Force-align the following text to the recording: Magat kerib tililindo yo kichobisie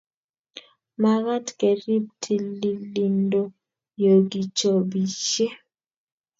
Magat 1.01 1.47
kerib 1.59 2.05
tililindo 2.21 3.41
yo 4.03 4.13
kichobisie 4.31 5.47